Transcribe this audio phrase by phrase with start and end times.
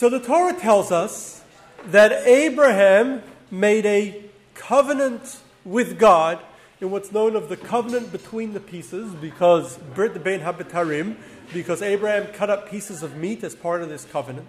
[0.00, 1.42] So the Torah tells us
[1.88, 6.38] that Abraham made a covenant with God
[6.80, 11.16] in what's known of the covenant between the pieces, because Brit Bein Habitarim,
[11.52, 14.48] because Abraham cut up pieces of meat as part of this covenant.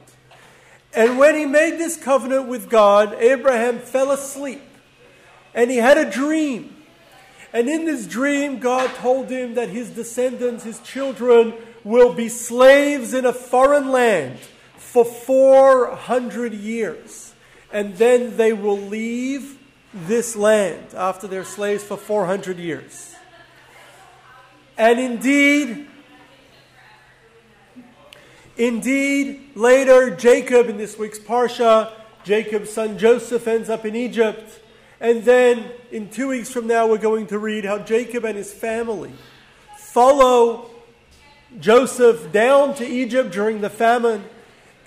[0.93, 4.61] And when he made this covenant with God, Abraham fell asleep
[5.53, 6.77] and he had a dream.
[7.51, 13.13] And in this dream, God told him that his descendants, his children, will be slaves
[13.13, 14.39] in a foreign land
[14.91, 17.33] for 400 years.
[17.71, 19.57] And then they will leave
[19.93, 23.15] this land after they're slaves for 400 years.
[24.77, 25.87] And indeed,
[28.57, 31.93] indeed, later Jacob in this week's Parsha,
[32.25, 34.59] Jacob's son Joseph ends up in Egypt.
[34.99, 38.51] And then in two weeks from now, we're going to read how Jacob and his
[38.51, 39.13] family
[39.77, 40.69] follow
[41.61, 44.25] Joseph down to Egypt during the famine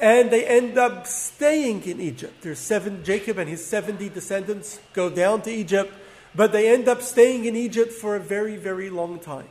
[0.04, 2.42] and they end up staying in Egypt.
[2.42, 5.94] There's seven, Jacob and his 70 descendants go down to Egypt,
[6.34, 9.48] but they end up staying in Egypt for a very, very long time.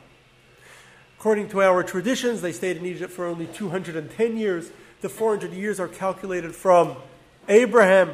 [1.18, 4.70] According to our traditions, they stayed in Egypt for only 210 years.
[5.00, 6.98] The 400 years are calculated from
[7.48, 8.12] Abraham.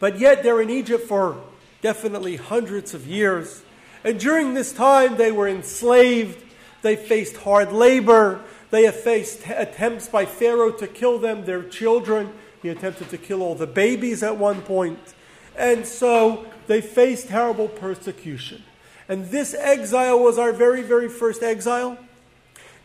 [0.00, 1.40] But yet they're in Egypt for
[1.82, 3.62] definitely hundreds of years.
[4.02, 6.42] And during this time, they were enslaved,
[6.82, 12.32] they faced hard labor, they have faced attempts by Pharaoh to kill them, their children.
[12.62, 14.98] He attempted to kill all the babies at one point.
[15.56, 18.62] And so they faced terrible persecution.
[19.08, 21.98] And this exile was our very, very first exile.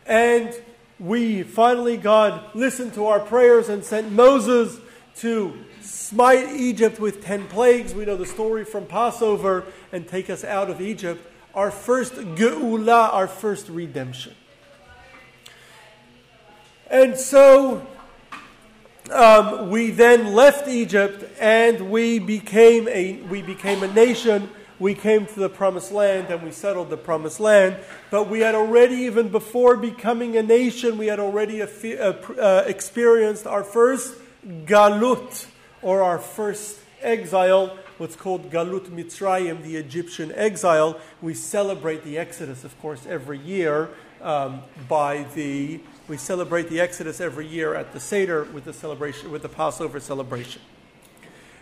[0.06, 0.52] And
[0.98, 4.78] we finally, God listened to our prayers and sent Moses
[5.18, 7.94] to smite Egypt with 10 plagues.
[7.94, 11.24] We know the story from Passover and take us out of Egypt.
[11.56, 14.34] Our first geula, our first redemption.
[16.88, 17.84] And so
[19.10, 24.50] um, we then left Egypt and we became a we became a nation.
[24.78, 27.76] We came to the promised land and we settled the promised land.
[28.10, 33.46] But we had already, even before becoming a nation, we had already uh, uh, experienced
[33.46, 34.14] our first
[34.66, 35.46] galut,
[35.80, 41.00] or our first exile, what's called Galut Mitzrayim, the Egyptian exile.
[41.22, 43.90] We celebrate the Exodus, of course, every year
[44.22, 49.32] um, by the we celebrate the Exodus every year at the Seder with the celebration,
[49.32, 50.62] with the Passover celebration.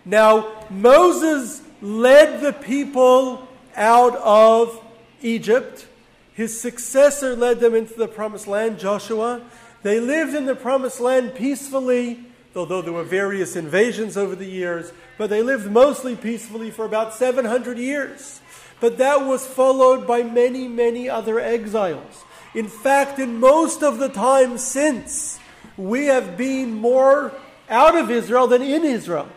[0.05, 4.83] Now, Moses led the people out of
[5.23, 5.87] Egypt.
[6.34, 9.41] His successor led them into the promised land, Joshua.
[9.83, 12.27] They lived in the promised land peacefully,
[12.57, 17.15] although there were various invasions over the years, but they lived mostly peacefully for about
[17.15, 18.41] 700 years.
[18.81, 22.25] But that was followed by many, many other exiles.
[22.55, 25.39] In fact, in most of the time since,
[25.77, 27.33] we have been more
[27.69, 29.29] out of Israel than in Israel,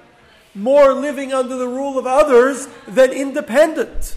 [0.54, 4.16] more living under the rule of others than independent.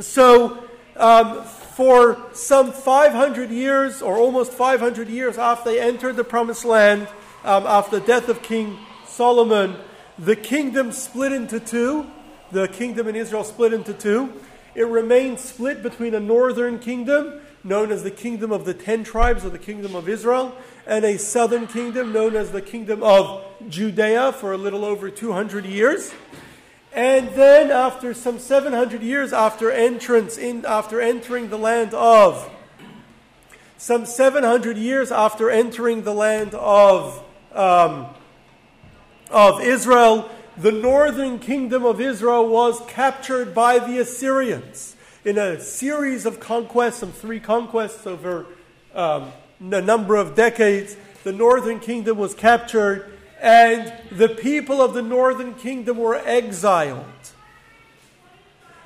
[0.00, 0.64] So,
[0.96, 1.44] um,
[1.80, 7.08] for some 500 years, or almost 500 years after they entered the promised land,
[7.42, 9.76] um, after the death of King Solomon,
[10.18, 12.06] the kingdom split into two.
[12.52, 14.30] The kingdom in Israel split into two.
[14.74, 19.46] It remained split between a northern kingdom, known as the kingdom of the ten tribes
[19.46, 20.54] or the kingdom of Israel,
[20.86, 25.64] and a southern kingdom known as the kingdom of Judea for a little over 200
[25.64, 26.12] years.
[26.92, 32.50] And then, after some 700 years after entrance in, after entering the land of,
[33.78, 37.24] some 700 years after entering the land of,
[37.54, 38.06] um,
[39.30, 46.26] of Israel, the northern kingdom of Israel was captured by the Assyrians in a series
[46.26, 48.46] of conquests, some three conquests over
[48.94, 50.96] um, a number of decades.
[51.24, 57.06] The northern kingdom was captured, and the people of the northern kingdom were exiled.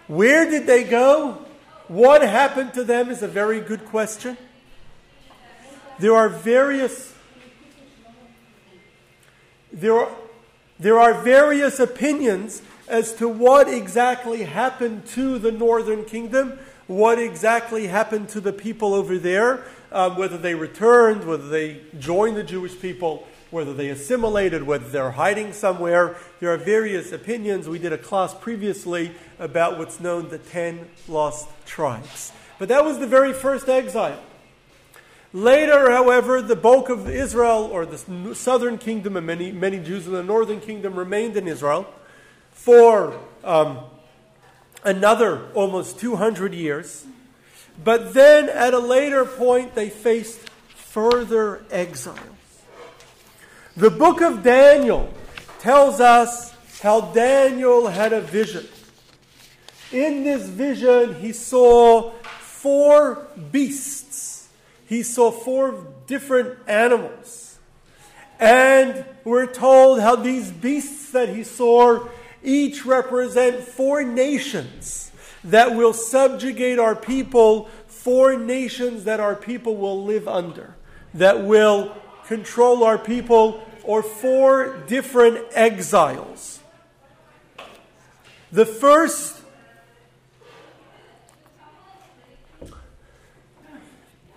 [0.06, 1.44] Where did they go?
[1.88, 4.36] What happened to them is a very good question.
[5.98, 7.12] There are various
[9.72, 10.16] there are
[10.78, 17.86] there are various opinions as to what exactly happened to the northern kingdom, what exactly
[17.86, 22.78] happened to the people over there, um, whether they returned, whether they joined the Jewish
[22.80, 26.16] people, whether they assimilated, whether they're hiding somewhere.
[26.40, 27.68] There are various opinions.
[27.68, 32.32] We did a class previously about what's known the ten lost tribes.
[32.58, 34.20] But that was the very first exile.
[35.32, 40.12] Later, however, the bulk of Israel, or the southern kingdom, and many, many Jews in
[40.12, 41.86] the northern kingdom remained in Israel
[42.50, 43.78] for um,
[44.82, 47.06] another almost 200 years.
[47.82, 50.40] But then, at a later point, they faced
[50.74, 52.33] further exiles.
[53.76, 55.12] The book of Daniel
[55.58, 58.68] tells us how Daniel had a vision.
[59.90, 64.48] In this vision, he saw four beasts.
[64.86, 67.58] He saw four different animals.
[68.38, 72.06] And we're told how these beasts that he saw
[72.44, 75.10] each represent four nations
[75.42, 80.76] that will subjugate our people, four nations that our people will live under,
[81.12, 86.60] that will control our people, or four different exiles.
[88.50, 89.40] The first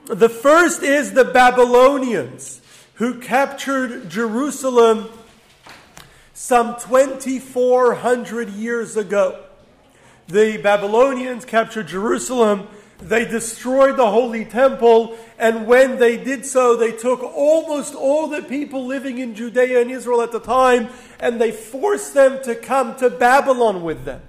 [0.08, 2.62] The first is the Babylonians
[2.94, 5.10] who captured Jerusalem
[6.34, 9.44] some 2,400 years ago.
[10.30, 12.70] The Babylonians captured Jerusalem.
[13.00, 15.18] They destroyed the Holy Temple.
[15.38, 19.92] And when they did so, they took almost all the people living in Judea and
[19.92, 20.90] Israel at the time
[21.20, 24.22] and they forced them to come to Babylon with them.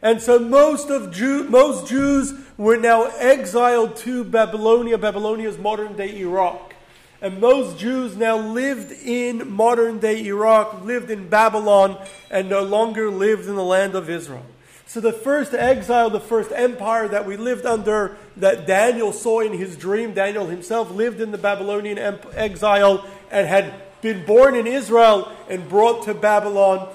[0.00, 4.96] And so most of Jew, most Jews were now exiled to Babylonia.
[4.96, 6.74] Babylonia is modern day Iraq.
[7.20, 11.98] And most Jews now lived in modern day Iraq, lived in Babylon,
[12.30, 14.46] and no longer lived in the land of Israel.
[14.88, 19.52] So the first exile, the first empire that we lived under, that Daniel saw in
[19.52, 21.98] his dream, Daniel himself lived in the Babylonian
[22.34, 26.88] exile and had been born in Israel and brought to Babylon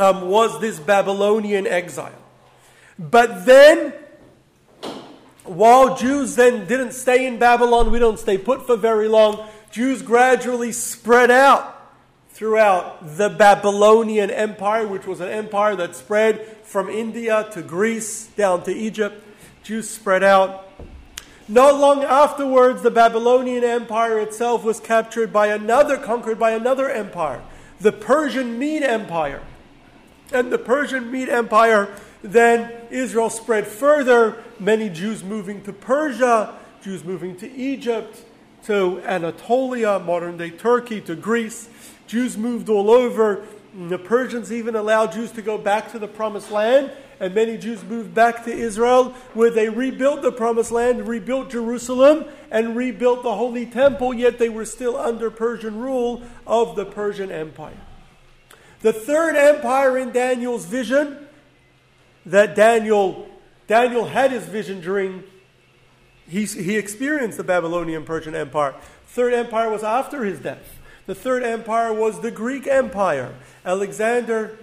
[0.00, 2.18] um, was this Babylonian exile.
[2.98, 3.92] But then,
[5.44, 10.02] while Jews then didn't stay in Babylon, we don't stay put for very long, Jews
[10.02, 11.79] gradually spread out
[12.40, 18.62] throughout the Babylonian Empire, which was an empire that spread from India to Greece down
[18.62, 19.22] to Egypt.
[19.62, 20.66] Jews spread out.
[21.48, 27.42] Not long afterwards, the Babylonian Empire itself was captured by another, conquered by another empire,
[27.78, 29.42] the Persian Mede Empire
[30.32, 37.04] and the Persian Mede Empire, then Israel spread further, many Jews moving to Persia, Jews
[37.04, 38.24] moving to Egypt,
[38.64, 41.68] to Anatolia, modern day Turkey, to Greece.
[42.10, 43.46] Jews moved all over.
[43.72, 46.90] The Persians even allowed Jews to go back to the promised land,
[47.20, 52.24] and many Jews moved back to Israel, where they rebuilt the promised land, rebuilt Jerusalem,
[52.50, 57.30] and rebuilt the Holy Temple, yet they were still under Persian rule of the Persian
[57.30, 57.78] Empire.
[58.80, 61.28] The third empire in Daniel's vision
[62.26, 63.28] that Daniel
[63.68, 65.22] Daniel had his vision during
[66.26, 68.74] he, he experienced the Babylonian Persian Empire.
[69.06, 70.79] Third empire was after his death.
[71.06, 73.34] The third empire was the Greek Empire.
[73.64, 74.58] Alexander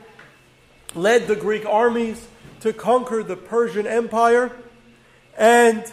[0.95, 2.25] led the Greek armies
[2.62, 4.51] to conquer the Persian Empire,
[5.38, 5.84] and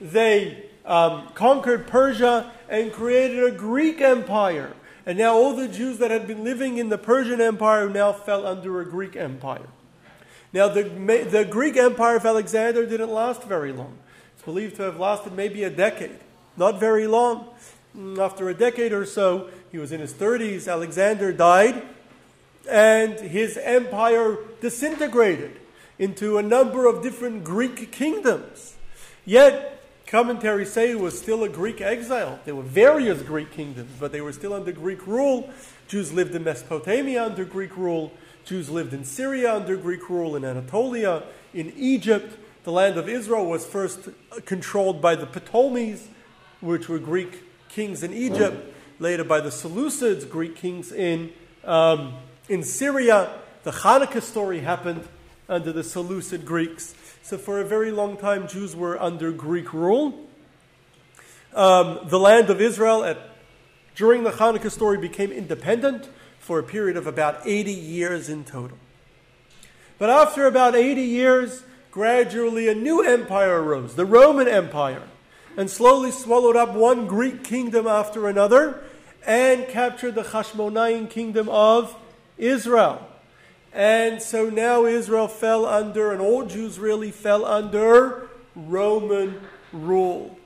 [0.00, 4.72] they um, conquered Persia and created a Greek Empire.
[5.06, 8.46] And now all the Jews that had been living in the Persian Empire now fell
[8.46, 9.66] under a Greek Empire.
[10.52, 13.96] Now, the, the Greek Empire of Alexander didn't last very long.
[14.34, 16.18] It's believed to have lasted maybe a decade.
[16.56, 17.48] Not very long.
[18.18, 21.82] After a decade or so, he was in his 30s, Alexander died,
[22.68, 25.60] and his empire disintegrated
[25.98, 28.76] into a number of different Greek kingdoms.
[29.24, 29.76] Yet,
[30.10, 32.40] Commentaries say it was still a Greek exile.
[32.44, 35.48] There were various Greek kingdoms, but they were still under Greek rule.
[35.86, 38.12] Jews lived in Mesopotamia under Greek rule.
[38.44, 41.22] Jews lived in Syria under Greek rule, in Anatolia,
[41.54, 42.36] in Egypt.
[42.64, 44.08] The land of Israel was first
[44.46, 46.08] controlled by the Ptolemies,
[46.60, 51.32] which were Greek kings in Egypt, later by the Seleucids, Greek kings in,
[51.64, 52.14] um,
[52.48, 53.30] in Syria.
[53.62, 55.08] The Hanukkah story happened
[55.48, 56.94] under the Seleucid Greeks.
[57.22, 60.28] So, for a very long time, Jews were under Greek rule.
[61.54, 63.18] Um, the land of Israel, at,
[63.96, 68.76] during the Hanukkah story, became independent for a period of about 80 years in total.
[69.98, 75.02] But after about 80 years, gradually a new empire arose, the Roman Empire,
[75.56, 78.82] and slowly swallowed up one Greek kingdom after another
[79.26, 81.94] and captured the Hashmonaim kingdom of
[82.38, 83.06] Israel.
[83.72, 89.40] And so now Israel fell under, and all Jews really fell under Roman
[89.72, 90.38] rule.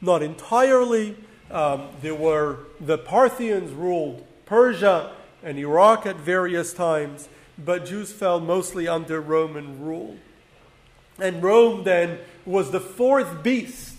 [0.00, 1.16] Not entirely.
[1.50, 8.40] Um, there were the Parthians ruled Persia and Iraq at various times, but Jews fell
[8.40, 10.16] mostly under Roman rule.
[11.18, 13.96] And Rome then was the fourth beast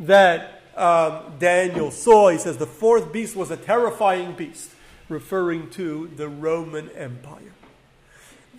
[0.00, 2.28] that um, Daniel saw.
[2.28, 4.70] He says the fourth beast was a terrifying beast,
[5.08, 7.52] referring to the Roman Empire.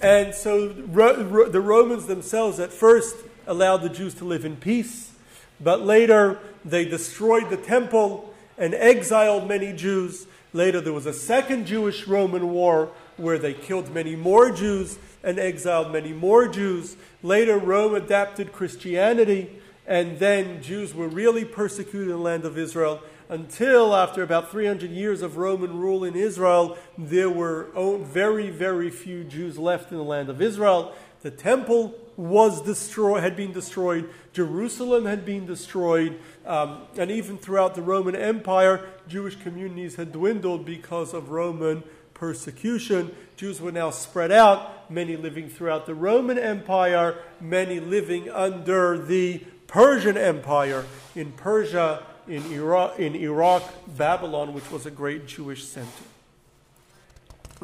[0.02, 3.16] And so the Romans themselves at first
[3.48, 5.14] allowed the Jews to live in peace,
[5.62, 10.28] but later they destroyed the temple and exiled many Jews.
[10.54, 15.40] Later, there was a second Jewish Roman war where they killed many more Jews and
[15.40, 16.96] exiled many more Jews.
[17.22, 19.50] Later, Rome adapted Christianity,
[19.88, 24.92] and then Jews were really persecuted in the land of Israel until after about 300
[24.92, 27.70] years of Roman rule in Israel, there were
[28.04, 30.94] very, very few Jews left in the land of Israel.
[31.22, 34.10] The temple was destroyed, had been destroyed.
[34.32, 36.20] Jerusalem had been destroyed.
[36.46, 43.14] Um, and even throughout the Roman Empire, Jewish communities had dwindled because of Roman persecution.
[43.36, 49.44] Jews were now spread out, many living throughout the Roman Empire, many living under the
[49.68, 55.90] Persian Empire in Persia, in Iraq, in Iraq Babylon, which was a great Jewish center.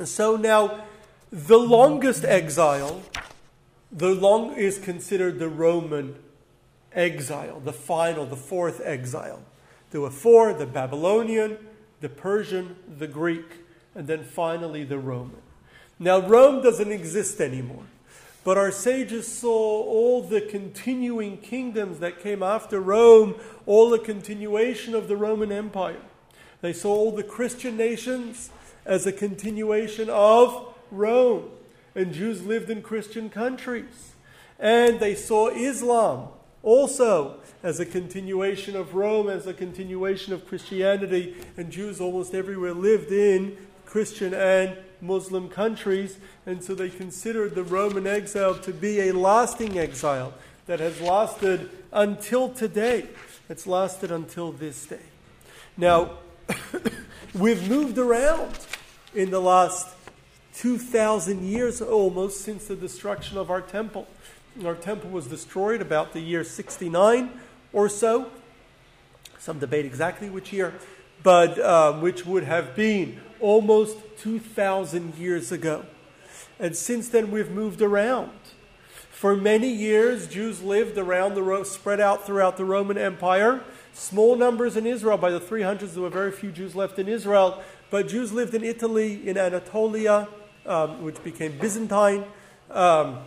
[0.06, 0.86] So now,
[1.32, 3.02] the longest exile
[3.92, 6.16] the long is considered the Roman
[6.94, 9.44] exile, the final, the fourth exile.
[9.92, 11.58] There were four the Babylonian,
[12.00, 13.46] the Persian, the Greek,
[13.94, 15.42] and then finally the Roman.
[16.00, 17.84] Now, Rome doesn't exist anymore,
[18.44, 24.96] but our sages saw all the continuing kingdoms that came after Rome, all the continuation
[24.96, 26.02] of the Roman Empire.
[26.62, 28.50] They saw all the Christian nations
[28.86, 31.50] as a continuation of Rome
[31.96, 34.14] and Jews lived in Christian countries.
[34.60, 36.30] And they saw Islam
[36.64, 42.74] also as a continuation of Rome, as a continuation of Christianity, and Jews almost everywhere
[42.74, 49.02] lived in Christian and Muslim countries, and so they considered the Roman exile to be
[49.02, 50.34] a lasting exile
[50.68, 53.08] that has lasted until today.
[53.50, 55.00] It's lasted until this day.
[55.76, 56.18] Now,
[57.34, 58.58] we've moved around
[59.14, 59.90] in the last
[60.56, 64.08] 2,000 years almost since the destruction of our temple.
[64.66, 67.32] Our temple was destroyed about the year 69
[67.74, 68.32] or so.
[69.40, 70.74] Some debate exactly which year,
[71.24, 75.86] but um, which would have been almost 2,000 years ago.
[76.60, 78.32] And since then, we've moved around.
[79.12, 83.64] For many years, Jews lived around the spread out throughout the Roman Empire.
[83.94, 85.18] Small numbers in Israel.
[85.18, 87.62] By the 300s, there were very few Jews left in Israel.
[87.90, 90.28] But Jews lived in Italy, in Anatolia,
[90.66, 92.24] um, which became Byzantine,
[92.70, 93.20] um,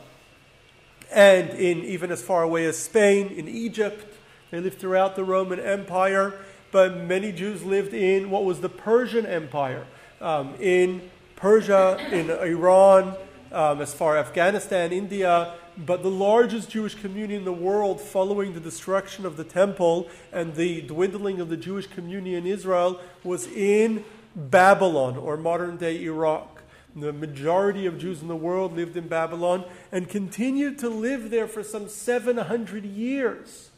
[1.13, 4.17] and in even as far away as Spain, in Egypt.
[4.51, 6.35] They lived throughout the Roman Empire,
[6.75, 9.87] but many Jews lived in what was the Persian Empire,
[10.21, 13.15] um, in Persia, in Iran,
[13.53, 15.55] um, as far as Afghanistan, India.
[15.79, 20.57] But the largest Jewish community in the world following the destruction of the temple and
[20.57, 24.05] the dwindling of the Jewish community in Israel was in
[24.35, 26.65] Babylon or modern day Iraq.
[26.97, 31.47] The majority of Jews in the world lived in Babylon and continued to live there
[31.47, 33.71] for some 700 years.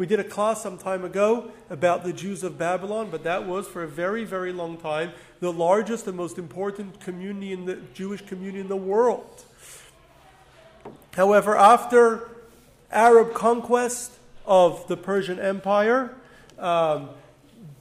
[0.00, 3.68] We did a class some time ago about the Jews of Babylon, but that was
[3.68, 8.22] for a very, very long time the largest and most important community in the Jewish
[8.22, 9.44] community in the world.
[11.12, 12.30] However, after
[12.90, 14.12] Arab conquest
[14.46, 16.14] of the Persian Empire,
[16.58, 17.10] um,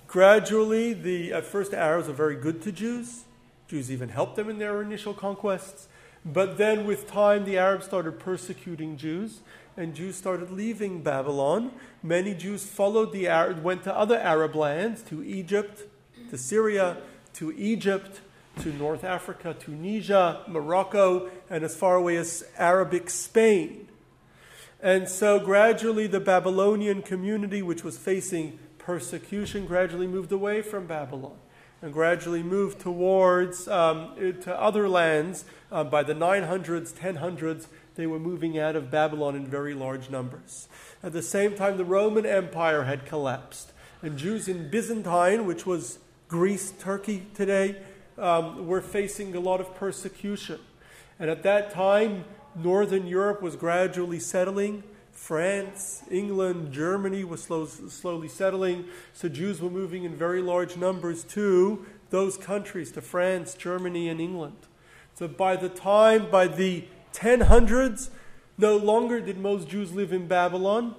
[0.06, 3.24] gradually the at first Arabs were very good to Jews.
[3.70, 5.88] Jews even helped them in their initial conquests.
[6.26, 9.40] But then, with time, the Arabs started persecuting Jews,
[9.80, 11.72] and Jews started leaving Babylon.
[12.04, 15.84] Many Jews followed the Arab, went to other Arab lands, to Egypt,
[16.30, 16.98] to Syria,
[17.36, 18.20] to Egypt,
[18.60, 23.88] to North Africa, Tunisia, Morocco, and as far away as Arabic Spain.
[24.82, 31.38] And so, gradually, the Babylonian community, which was facing persecution, gradually moved away from Babylon
[31.82, 35.46] and gradually moved towards um, to other lands.
[35.72, 37.68] Uh, by the 900s, 1000s,
[38.00, 40.70] they were moving out of Babylon in very large numbers.
[41.04, 46.00] At the same time, the Roman Empire had collapsed, and Jews in Byzantine, which was
[46.30, 47.76] Greece, Turkey today,
[48.18, 50.62] um, were facing a lot of persecution.
[51.20, 52.24] And at that time,
[52.56, 54.84] Northern Europe was gradually settling.
[55.12, 58.86] France, England, Germany was slow, slowly settling.
[59.12, 64.22] So Jews were moving in very large numbers to those countries, to France, Germany, and
[64.22, 64.56] England.
[65.16, 68.10] So by the time, by the 1000s,
[68.58, 70.96] no longer did most Jews live in Babylon,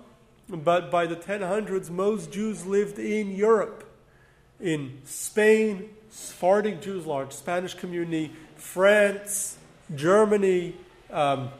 [0.48, 3.84] but by the 1000s, most Jews lived in Europe,
[4.60, 9.58] in Spain, Sephardic Jews, large Spanish community, France,
[9.94, 10.74] Germany,
[11.10, 11.50] um,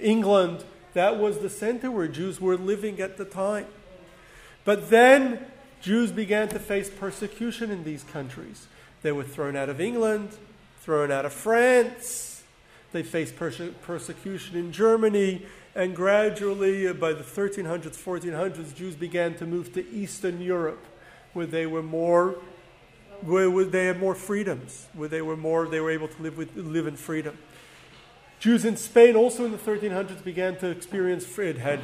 [0.00, 3.66] England, that was the center where Jews were living at the time.
[4.64, 5.46] But then
[5.80, 8.66] Jews began to face persecution in these countries.
[9.02, 10.30] They were thrown out of England,
[10.80, 12.37] thrown out of France.
[12.92, 15.46] They faced perse- persecution in Germany.
[15.74, 20.84] And gradually, uh, by the 1300s, 1400s, Jews began to move to Eastern Europe,
[21.32, 22.36] where they were more
[23.22, 26.54] where, they had more freedoms, where they were more, they were able to live, with,
[26.56, 27.36] live in freedom.
[28.38, 31.80] Jews in Spain also in the 1300s began to experience, it had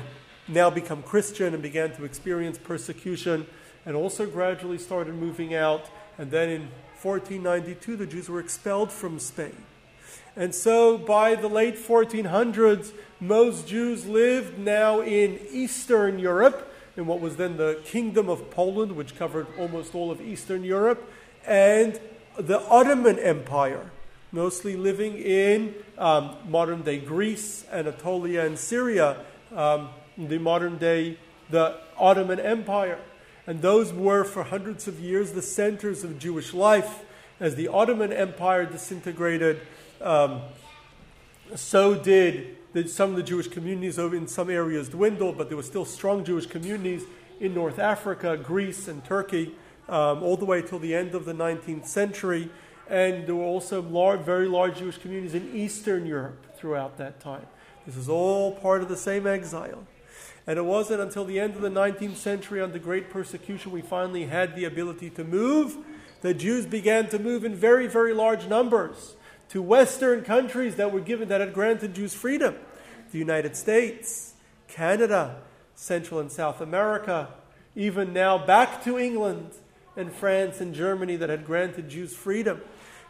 [0.47, 3.47] now become Christian and began to experience persecution
[3.87, 5.91] and also gradually started moving out.
[6.17, 6.61] And then in
[7.03, 9.57] 1492, the Jews were expelled from Spain.
[10.37, 17.21] And so by the late 1400s, most Jews lived now in Eastern Europe, in what
[17.21, 21.09] was then the Kingdom of Poland, which covered almost all of Eastern Europe,
[21.47, 22.01] and
[22.37, 23.91] the Ottoman Empire,
[24.33, 29.19] mostly living in um, modern day Greece, Anatolia, and Syria,
[29.55, 31.17] um, the modern day,
[31.51, 32.99] the Ottoman Empire.
[33.47, 37.05] And those were, for hundreds of years, the centers of Jewish life.
[37.41, 39.61] As the Ottoman Empire disintegrated,
[40.05, 40.43] um,
[41.55, 45.63] so did the, some of the Jewish communities in some areas dwindled, but there were
[45.63, 47.05] still strong Jewish communities
[47.41, 49.55] in North Africa, Greece, and Turkey,
[49.89, 52.51] um, all the way till the end of the 19th century.
[52.89, 57.47] And there were also large, very large Jewish communities in Eastern Europe throughout that time.
[57.87, 59.87] This is all part of the same exile.
[60.47, 64.27] And it wasn't until the end of the 19th century, under great persecution, we finally
[64.27, 65.79] had the ability to move.
[66.21, 69.15] The Jews began to move in very, very large numbers
[69.51, 72.57] to Western countries that were given, that had granted Jews freedom
[73.15, 74.35] the United States,
[74.67, 75.37] Canada,
[75.77, 77.29] Central and South America,
[77.77, 79.53] even now back to England
[79.97, 82.61] and France and Germany that had granted Jews freedom.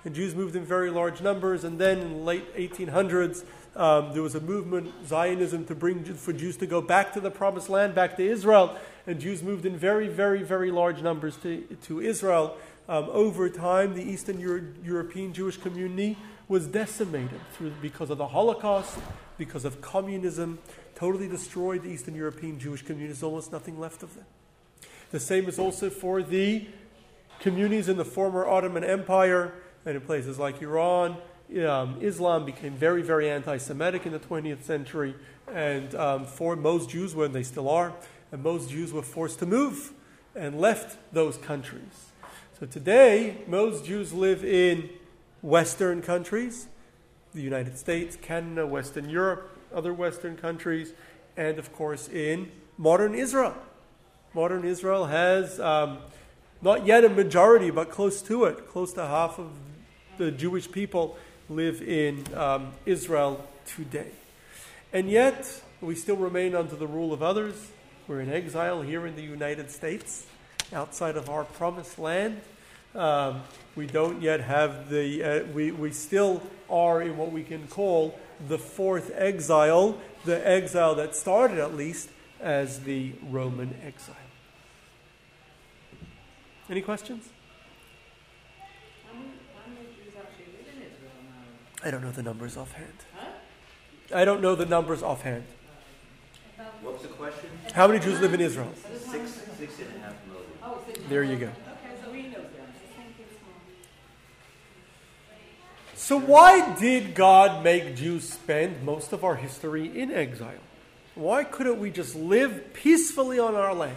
[0.04, 1.64] And Jews moved in very large numbers.
[1.64, 6.34] And then in the late 1800s, um, there was a movement, Zionism, to bring for
[6.34, 8.76] Jews to go back to the promised land, back to Israel.
[9.06, 12.58] And Jews moved in very, very, very large numbers to, to Israel.
[12.88, 18.28] Um, over time, the Eastern Euro- European Jewish community was decimated through, because of the
[18.28, 18.98] Holocaust,
[19.38, 20.58] because of communism,
[20.94, 23.14] totally destroyed the Eastern European Jewish community.
[23.14, 24.26] communities, almost nothing left of them.
[25.10, 26.66] The same is also for the
[27.40, 29.52] communities in the former Ottoman Empire
[29.86, 31.16] and in places like Iran,
[31.66, 35.14] um, Islam became very, very anti Semitic in the 20th century.
[35.52, 37.92] And um, for most Jews, when they still are,
[38.32, 39.92] and most Jews were forced to move
[40.34, 42.10] and left those countries.
[42.64, 44.88] So today, most Jews live in
[45.42, 46.66] Western countries,
[47.34, 50.94] the United States, Canada, Western Europe, other Western countries,
[51.36, 53.54] and of course in modern Israel.
[54.32, 55.98] Modern Israel has um,
[56.62, 58.66] not yet a majority, but close to it.
[58.66, 59.50] Close to half of
[60.16, 61.18] the Jewish people
[61.50, 64.08] live in um, Israel today.
[64.90, 67.72] And yet, we still remain under the rule of others.
[68.08, 70.24] We're in exile here in the United States,
[70.72, 72.40] outside of our promised land.
[72.94, 73.42] Um,
[73.74, 78.18] we don't yet have the, uh, we, we still are in what we can call
[78.48, 84.14] the fourth exile, the exile that started at least as the Roman exile.
[86.70, 87.28] Any questions?
[91.84, 92.94] I don't know the numbers offhand.
[93.14, 93.26] Huh?
[94.14, 95.44] I don't know the numbers offhand.
[96.80, 97.50] What's the question?
[97.74, 98.72] How many Jews live in Israel?
[98.74, 101.08] Six, six and a half million.
[101.10, 101.50] There you go.
[106.04, 110.60] So, why did God make Jews spend most of our history in exile?
[111.14, 113.96] Why couldn't we just live peacefully on our land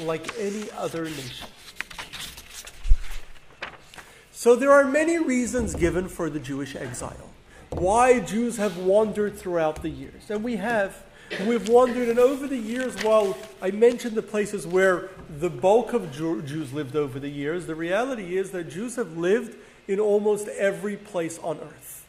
[0.00, 1.48] like any other nation?
[4.30, 7.30] So there are many reasons given for the Jewish exile.
[7.70, 10.28] Why Jews have wandered throughout the years.
[10.28, 11.02] And we have.
[11.46, 16.12] We've wandered, and over the years, while I mentioned the places where the bulk of
[16.12, 20.96] Jews lived over the years, the reality is that Jews have lived in almost every
[20.96, 22.06] place on earth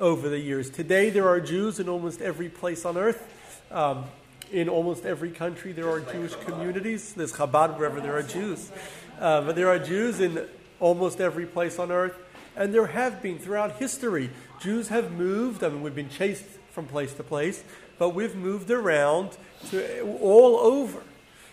[0.00, 0.70] over the years.
[0.70, 3.28] Today, there are Jews in almost every place on earth.
[3.70, 4.04] Um,
[4.50, 7.14] in almost every country, there are Jewish communities.
[7.14, 8.70] There's Chabad wherever there are Jews.
[9.18, 10.46] Uh, but there are Jews in
[10.78, 12.16] almost every place on earth.
[12.54, 14.30] And there have been throughout history.
[14.60, 15.64] Jews have moved.
[15.64, 17.64] I mean, we've been chased from place to place,
[17.98, 19.30] but we've moved around
[19.70, 21.02] to all over.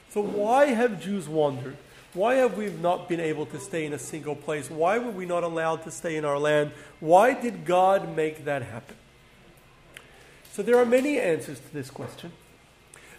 [0.10, 1.78] So why have Jews wandered?
[2.14, 4.70] Why have we not been able to stay in a single place?
[4.70, 6.72] Why were we not allowed to stay in our land?
[7.00, 8.96] Why did God make that happen?
[10.52, 12.32] So there are many answers to this question.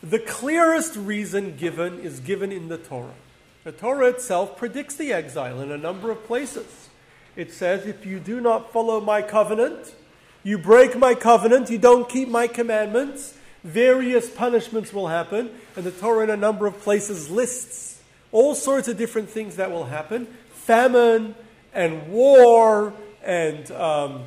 [0.03, 3.15] The clearest reason given is given in the Torah.
[3.63, 6.89] The Torah itself predicts the exile in a number of places.
[7.37, 9.95] It says, If you do not follow my covenant,
[10.43, 15.51] you break my covenant, you don't keep my commandments, various punishments will happen.
[15.77, 17.90] And the Torah, in a number of places, lists
[18.33, 21.35] all sorts of different things that will happen famine
[21.73, 22.93] and war
[23.25, 24.23] and, um,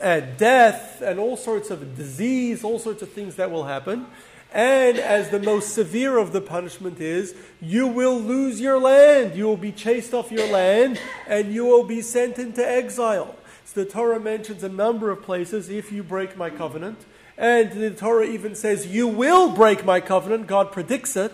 [0.00, 4.06] and death and all sorts of disease, all sorts of things that will happen.
[4.52, 9.36] And as the most severe of the punishment is, you will lose your land.
[9.36, 13.36] You will be chased off your land and you will be sent into exile.
[13.66, 17.04] So the Torah mentions a number of places if you break my covenant.
[17.36, 20.46] And the Torah even says, You will break my covenant.
[20.46, 21.32] God predicts it.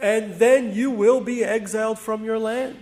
[0.00, 2.76] And then you will be exiled from your land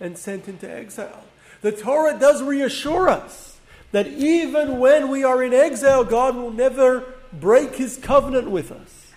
[0.00, 1.24] and sent into exile.
[1.62, 3.58] The Torah does reassure us
[3.92, 9.12] that even when we are in exile, God will never break his covenant with us.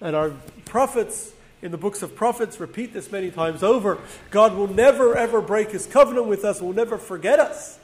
[0.00, 0.30] And our
[0.64, 3.98] prophets in the books of prophets repeat this many times over.
[4.30, 7.78] God will never ever break his covenant with us, will never forget us,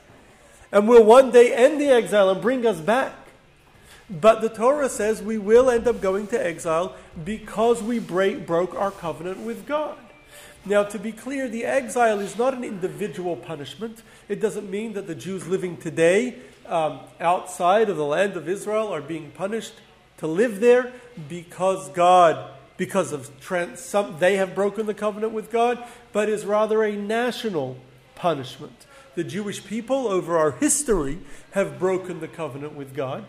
[0.73, 3.15] and will one day end the exile and bring us back.
[4.11, 8.75] But the Torah says we will end up going to exile because we break, broke
[8.75, 9.99] our covenant with God.
[10.65, 14.03] Now, to be clear, the exile is not an individual punishment.
[14.29, 18.93] It doesn't mean that the Jews living today um, outside of the land of Israel
[18.93, 19.75] are being punished
[20.19, 20.93] to live there
[21.29, 26.45] because God, because of trans, some, they have broken the covenant with God, but is
[26.45, 27.79] rather a national
[28.15, 28.87] punishment.
[29.15, 31.19] The Jewish people over our history
[31.53, 33.25] have broken the covenant with God,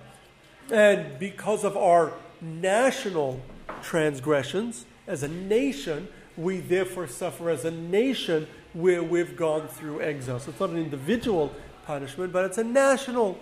[0.71, 3.41] and because of our national
[3.81, 10.39] transgressions as a nation, we therefore suffer as a nation where we've gone through exile.
[10.39, 11.51] So it's not an individual
[11.85, 13.37] punishment, but it's a national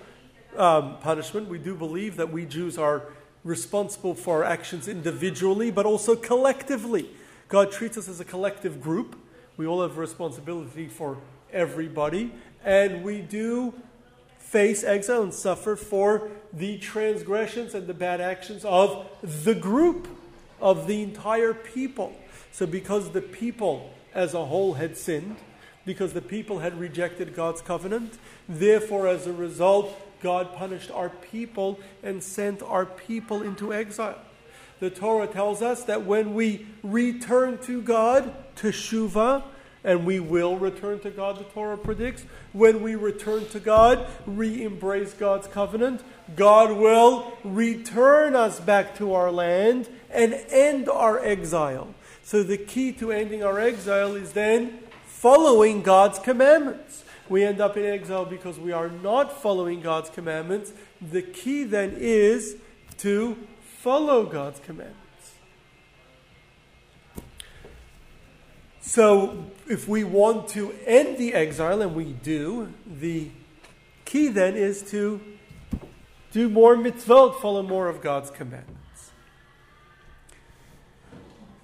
[0.55, 1.47] um, punishment.
[1.47, 3.03] We do believe that we Jews are
[3.43, 7.09] responsible for our actions individually, but also collectively.
[7.49, 9.17] God treats us as a collective group.
[9.57, 11.17] We all have responsibility for
[11.51, 13.73] everybody, and we do
[14.49, 20.07] face exile and suffer for the transgressions and the bad actions of the group,
[20.61, 22.15] of the entire people.
[22.53, 25.35] So, because the people as a whole had sinned,
[25.85, 28.17] because the people had rejected God's covenant.
[28.47, 34.19] Therefore, as a result, God punished our people and sent our people into exile.
[34.79, 39.43] The Torah tells us that when we return to God, teshuvah,
[39.87, 42.25] and we will return to God, the Torah predicts.
[42.51, 46.01] When we return to God, re embrace God's covenant,
[46.35, 51.95] God will return us back to our land and end our exile.
[52.21, 57.05] So, the key to ending our exile is then following God's commandments.
[57.29, 60.73] We end up in exile because we are not following God's commandments.
[61.01, 62.57] The key then is
[62.97, 64.97] to follow God's commandments.
[68.81, 73.29] So, if we want to end the exile, and we do, the
[74.05, 75.19] key then is to
[76.31, 79.11] do more mitzvot, follow more of God's commandments.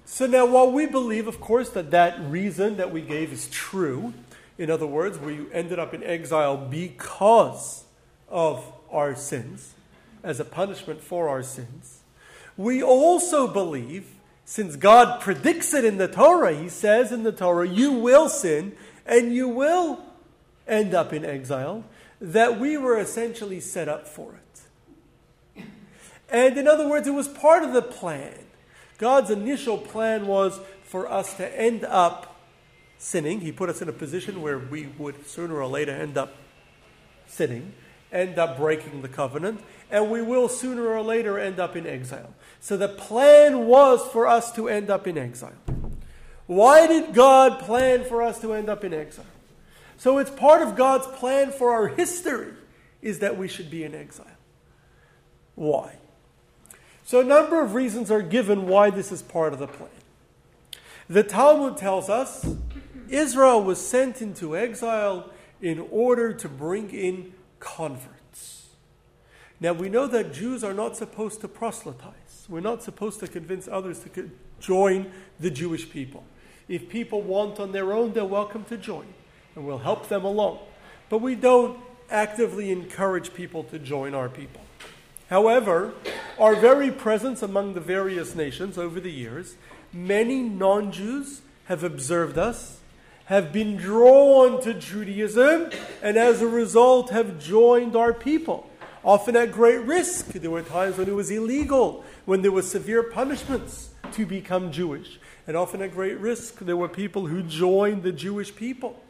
[0.04, 4.14] So now, while we believe, of course, that that reason that we gave is true,
[4.58, 7.84] in other words, we ended up in exile because
[8.28, 9.74] of our sins,
[10.22, 12.00] as a punishment for our sins,
[12.56, 14.13] we also believe,
[14.44, 18.76] since God predicts it in the Torah, He says in the Torah, you will sin
[19.06, 20.02] and you will
[20.66, 21.84] end up in exile,
[22.20, 25.64] that we were essentially set up for it.
[26.30, 28.44] And in other words, it was part of the plan
[28.98, 32.40] God's initial plan was for us to end up
[32.98, 33.40] sinning.
[33.40, 36.34] He put us in a position where we would sooner or later end up
[37.26, 37.72] sinning,
[38.14, 42.32] end up breaking the covenant, and we will sooner or later end up in exile.
[42.60, 45.52] So the plan was for us to end up in exile.
[46.46, 49.26] Why did God plan for us to end up in exile?
[49.96, 52.52] So it's part of God's plan for our history
[53.02, 54.26] is that we should be in exile.
[55.54, 55.96] Why?
[57.04, 59.90] So, a number of reasons are given why this is part of the plan.
[61.08, 62.56] The Talmud tells us
[63.10, 68.68] Israel was sent into exile in order to bring in converts.
[69.58, 72.46] Now, we know that Jews are not supposed to proselytize.
[72.48, 76.22] We're not supposed to convince others to join the Jewish people.
[76.68, 79.06] If people want on their own, they're welcome to join,
[79.56, 80.58] and we'll help them along.
[81.08, 81.78] But we don't
[82.10, 84.60] actively encourage people to join our people.
[85.30, 85.94] However,
[86.38, 89.56] our very presence among the various nations over the years,
[89.92, 92.80] many non Jews have observed us,
[93.26, 95.70] have been drawn to Judaism,
[96.02, 98.68] and as a result have joined our people,
[99.02, 100.28] often at great risk.
[100.28, 105.18] There were times when it was illegal, when there were severe punishments to become Jewish.
[105.46, 109.02] And often at great risk, there were people who joined the Jewish people.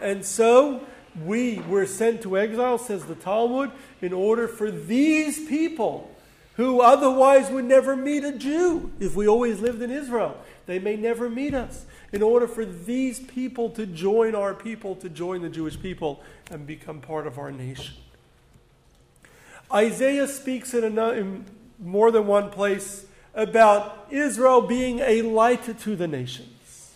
[0.00, 0.86] And so
[1.24, 6.10] we were sent to exile, says the Talmud, in order for these people
[6.54, 10.36] who otherwise would never meet a Jew if we always lived in Israel.
[10.66, 11.86] They may never meet us.
[12.12, 16.20] In order for these people to join our people, to join the Jewish people,
[16.50, 17.94] and become part of our nation.
[19.72, 21.44] Isaiah speaks in, a, in
[21.78, 26.94] more than one place about Israel being a light to the nations.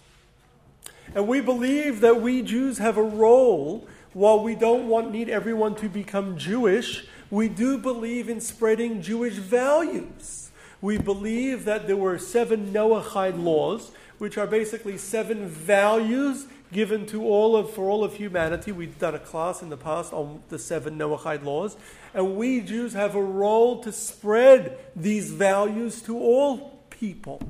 [1.14, 5.76] And we believe that we Jews have a role, while we don't want need everyone
[5.76, 10.50] to become Jewish, we do believe in spreading Jewish values.
[10.80, 17.24] We believe that there were seven Noahide laws, which are basically seven values given to
[17.24, 18.72] all of for all of humanity.
[18.72, 21.76] We've done a class in the past on the seven Noahide laws,
[22.12, 27.40] and we Jews have a role to spread these values to all people.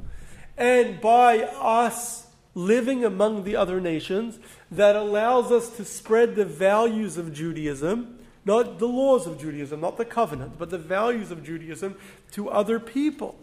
[0.57, 4.38] And by us living among the other nations,
[4.70, 9.96] that allows us to spread the values of Judaism, not the laws of Judaism, not
[9.96, 11.96] the covenant, but the values of Judaism
[12.33, 13.37] to other people.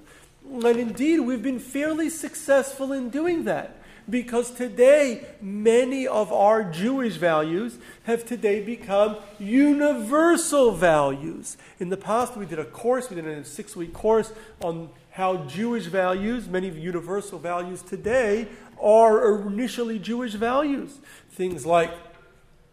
[0.49, 3.77] And indeed, we've been fairly successful in doing that.
[4.09, 11.55] Because today, many of our Jewish values have today become universal values.
[11.79, 15.45] In the past, we did a course, we did a six week course on how
[15.45, 18.47] Jewish values, many universal values today,
[18.81, 20.97] are initially Jewish values.
[21.31, 21.91] Things like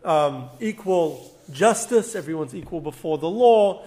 [0.05, 3.87] um, equal justice, everyone's equal before the law,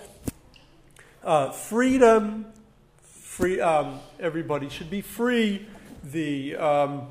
[1.24, 2.51] uh, freedom,
[3.32, 5.66] free, um, everybody should be free,
[6.04, 7.08] the um,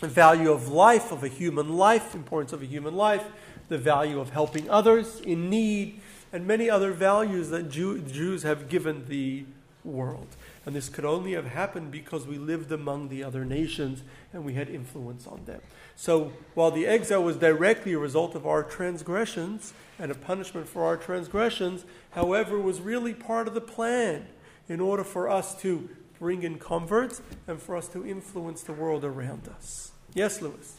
[0.00, 3.22] value of life, of a human life, importance of a human life,
[3.68, 6.00] the value of helping others in need,
[6.32, 9.44] and many other values that Jew, Jews have given the
[9.84, 10.28] world.
[10.64, 14.54] And this could only have happened because we lived among the other nations and we
[14.54, 15.60] had influence on them.
[15.94, 20.84] So while the exile was directly a result of our transgressions and a punishment for
[20.84, 24.26] our transgressions, however, was really part of the plan
[24.68, 29.04] in order for us to bring in converts and for us to influence the world
[29.04, 29.92] around us.
[30.14, 30.76] Yes, Lewis.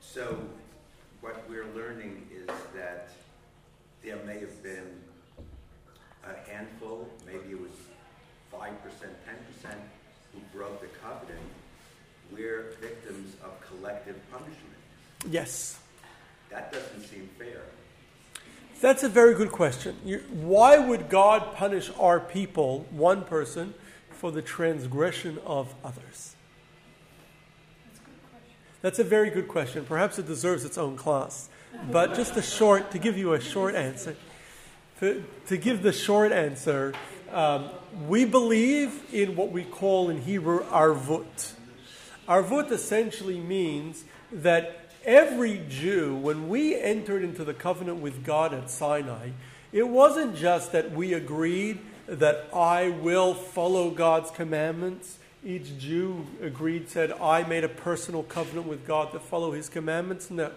[0.00, 0.38] So,
[1.20, 3.08] what we're learning is that
[4.02, 5.00] there may have been
[6.24, 7.70] a handful, maybe it was
[8.52, 9.74] 5%, 10%,
[10.32, 11.40] who broke the covenant.
[12.32, 14.58] We're victims of collective punishment.
[15.30, 15.78] Yes.
[16.50, 17.62] That doesn't seem fair.
[18.84, 19.96] That's a very good question.
[20.04, 23.72] You, why would God punish our people, one person,
[24.10, 26.36] for the transgression of others?
[28.82, 29.86] That's a very good question.
[29.86, 31.48] Perhaps it deserves its own class.
[31.90, 34.16] But just a short, to give you a short answer,
[35.00, 36.92] to, to give the short answer,
[37.32, 37.70] um,
[38.06, 41.54] we believe in what we call in Hebrew arvut.
[42.28, 48.70] Arvut essentially means that every Jew, when we entered into the covenant with God at
[48.70, 49.30] Sinai,
[49.72, 55.18] it wasn't just that we agreed that I will follow God's commandments.
[55.44, 60.30] Each Jew agreed, said, I made a personal covenant with God to follow his commandments.
[60.30, 60.52] No.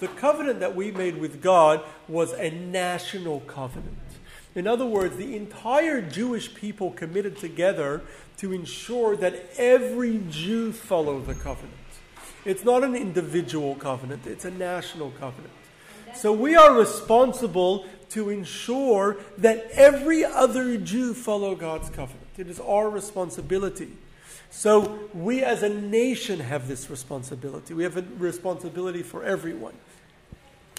[0.00, 3.98] The covenant that we made with God was a national covenant.
[4.54, 8.02] In other words, the entire Jewish people committed together
[8.38, 11.74] to ensure that every Jew follow the covenant.
[12.44, 15.52] It's not an individual covenant, it's a national covenant.
[16.14, 22.28] So we are responsible to ensure that every other Jew follow God's covenant.
[22.36, 23.92] It is our responsibility.
[24.50, 27.74] So we as a nation have this responsibility.
[27.74, 29.74] We have a responsibility for everyone.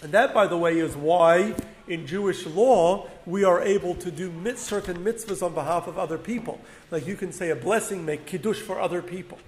[0.02, 1.56] And that, by the way, is why
[1.88, 6.62] in Jewish law we are able to do certain mitzvahs on behalf of other people.
[6.92, 9.40] Like you can say a blessing, make kiddush for other people.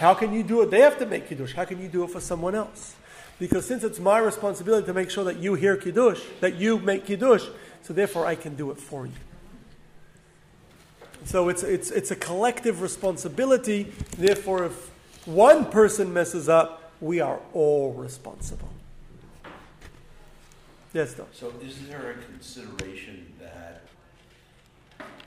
[0.00, 0.70] How can you do it?
[0.70, 1.52] They have to make Kiddush.
[1.52, 2.94] How can you do it for someone else?
[3.38, 7.04] Because since it's my responsibility to make sure that you hear Kiddush, that you make
[7.04, 7.44] Kiddush,
[7.82, 9.12] so therefore I can do it for you.
[11.26, 13.92] So it's, it's, it's a collective responsibility.
[14.16, 14.90] Therefore, if
[15.26, 18.70] one person messes up, we are all responsible.
[20.94, 21.26] Yes, Don.
[21.32, 23.82] So is there a consideration that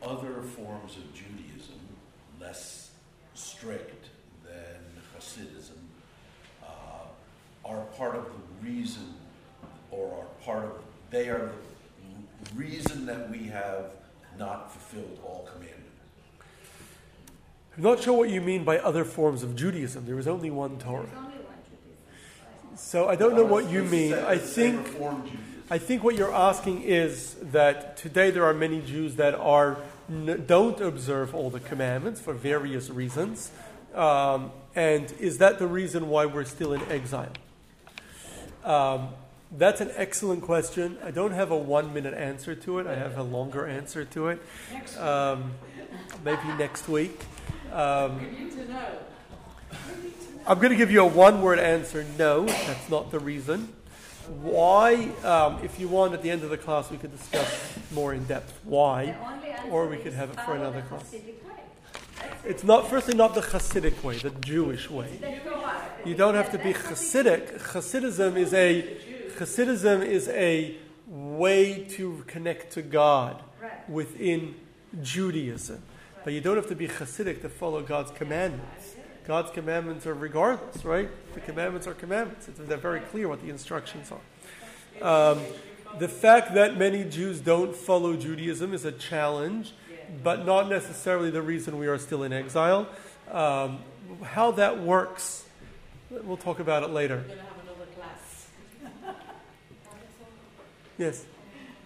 [0.02, 1.78] other forms of Judaism,
[2.42, 2.90] less
[3.36, 4.10] strict,
[5.24, 5.78] Hasidism
[6.62, 7.06] uh,
[7.66, 9.14] are part of the reason,
[9.92, 10.72] or are part of,
[11.10, 11.52] they are
[12.44, 13.92] the reason that we have
[14.38, 15.80] not fulfilled all commandments.
[17.76, 20.06] I'm not sure what you mean by other forms of Judaism.
[20.06, 21.08] There is only one Torah.
[22.76, 24.14] So I don't know what you mean.
[24.14, 24.88] I think
[25.70, 29.78] I think what you're asking is that today there are many Jews that are
[30.46, 33.52] don't observe all the commandments for various reasons.
[33.96, 37.32] Um, and is that the reason why we're still in exile?
[38.64, 39.10] Um,
[39.56, 40.98] that's an excellent question.
[41.04, 44.30] I don't have a one minute answer to it, I have a longer answer to
[44.30, 44.42] it.
[44.98, 45.52] Um,
[46.24, 47.26] maybe next week.
[47.72, 48.20] Um,
[50.46, 53.74] I'm going to give you a one word answer no, that's not the reason.
[54.42, 58.14] Why, um, if you want, at the end of the class, we could discuss more
[58.14, 61.14] in depth why, The only answer or we could have it for another the class.
[62.46, 65.20] It's not, firstly, not the Hasidic way, the Jewish way.
[66.06, 67.60] You don't have to be Hasidic.
[67.60, 68.98] Hasidism is a
[69.38, 73.42] Hasidism is a way to connect to God
[73.88, 74.56] within
[75.02, 75.82] Judaism.
[76.24, 78.96] But you don't have to be Hasidic to follow God's commandments.
[79.26, 81.10] God's commandments are regardless, right?
[81.34, 82.50] The commandments are commandments.
[82.58, 85.32] They're very clear what the instructions are.
[85.34, 85.40] Um,
[86.00, 89.74] the fact that many Jews don't follow Judaism is a challenge,
[90.22, 92.88] but not necessarily the reason we are still in exile.
[93.32, 93.80] Um,
[94.24, 95.46] how that works,
[96.10, 97.24] we'll talk about it later.
[97.28, 98.48] We're gonna have another class.
[100.98, 101.26] Yes.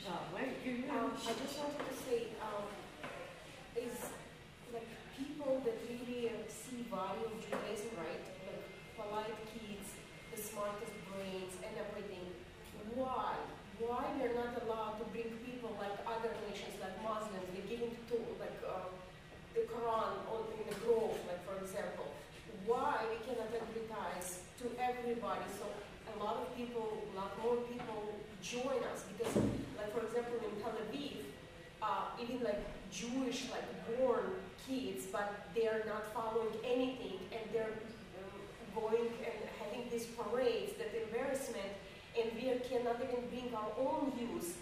[0.07, 2.67] Um, I just wanted to say, um,
[3.75, 3.95] is
[4.73, 8.19] like people that really uh, see value of Judaism, right?
[8.43, 8.67] Like
[8.99, 9.95] polite kids,
[10.35, 12.27] the smartest brains, and everything.
[12.95, 13.35] Why?
[13.79, 17.47] Why they're not allowed to bring people like other nations, like Muslims?
[17.55, 18.91] They're giving to like uh,
[19.55, 22.11] the Quran on in the grove, like for example.
[22.65, 25.65] Why we cannot advertise to everybody so
[26.19, 29.35] a lot of people, a lot more people join us because,
[29.77, 31.29] like for example, in Tel Aviv,
[31.81, 34.25] uh, even like Jewish like born
[34.67, 37.73] kids, but they are not following anything and they're
[38.75, 41.71] going and having these parades, that embarrassment,
[42.19, 44.53] and we cannot even bring our own views.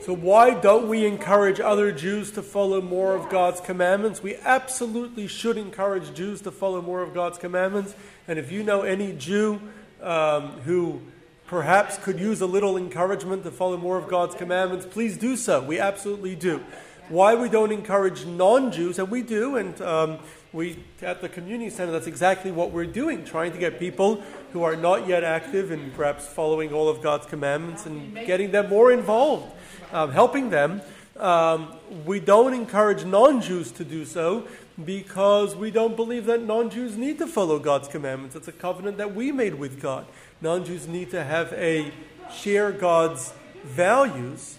[0.00, 4.20] So, why don't we encourage other Jews to follow more of God's commandments?
[4.22, 7.94] We absolutely should encourage Jews to follow more of God's commandments.
[8.26, 9.60] And if you know any Jew
[10.00, 11.02] um, who
[11.46, 15.62] perhaps could use a little encouragement to follow more of God's commandments, please do so.
[15.62, 16.64] We absolutely do.
[17.12, 20.18] Why we don't encourage non Jews, and we do, and um,
[20.50, 24.22] we at the community center, that's exactly what we're doing, trying to get people
[24.54, 28.70] who are not yet active and perhaps following all of God's commandments and getting them
[28.70, 29.52] more involved,
[29.92, 30.80] um, helping them.
[31.18, 34.48] Um, we don't encourage non Jews to do so
[34.82, 38.36] because we don't believe that non Jews need to follow God's commandments.
[38.36, 40.06] It's a covenant that we made with God.
[40.40, 41.92] Non Jews need to have a
[42.34, 44.56] share God's values,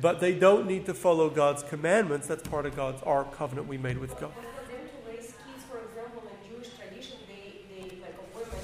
[0.00, 2.26] but they don't need to follow God's commandments.
[2.26, 4.32] That's part of God's our covenant we made with God.
[4.36, 8.58] But for them to raise kids, for example, in Jewish tradition, they, they like women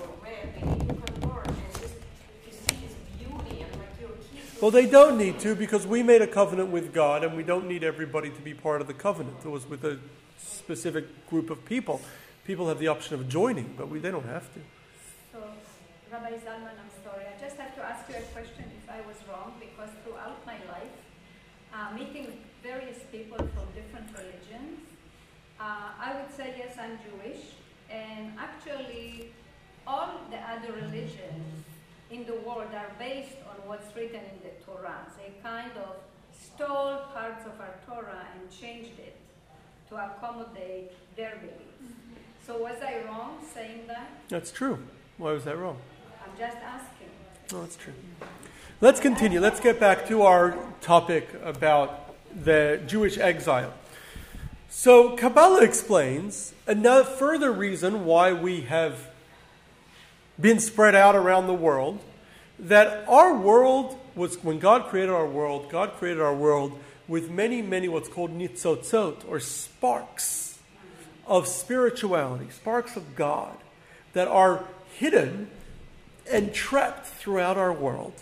[0.00, 4.10] or men, they need to convert and just to see his beauty and like your
[4.10, 4.60] kids.
[4.60, 7.66] Well, they don't need to because we made a covenant with God and we don't
[7.66, 9.38] need everybody to be part of the covenant.
[9.44, 9.98] It was with a
[10.38, 12.00] specific group of people.
[12.44, 14.60] People have the option of joining, but we, they don't have to.
[15.32, 15.38] So,
[16.10, 17.24] Rabbi Zalman, I'm sorry.
[17.26, 20.26] I just have to ask you a question if I was wrong, because throughout my
[20.26, 20.39] life,
[21.80, 22.26] uh, meeting
[22.62, 24.80] various people from different religions,
[25.58, 27.42] uh, I would say, yes, I'm Jewish.
[27.90, 29.32] And actually,
[29.86, 31.64] all the other religions
[32.10, 35.06] in the world are based on what's written in the Torah.
[35.16, 35.96] They kind of
[36.32, 39.16] stole parts of our Torah and changed it
[39.88, 41.94] to accommodate their beliefs.
[42.46, 44.10] So was I wrong saying that?
[44.28, 44.78] That's true.
[45.18, 45.78] Why was that wrong?
[46.24, 47.10] I'm just asking.
[47.52, 47.94] No, that's true.
[48.82, 49.40] Let's continue.
[49.40, 53.74] Let's get back to our topic about the Jewish exile.
[54.70, 59.10] So, Kabbalah explains another further reason why we have
[60.40, 61.98] been spread out around the world
[62.58, 66.72] that our world was, when God created our world, God created our world
[67.06, 70.58] with many, many what's called nitzotzot, or sparks
[71.26, 73.58] of spirituality, sparks of God
[74.14, 74.64] that are
[74.94, 75.50] hidden
[76.32, 78.14] and trapped throughout our world.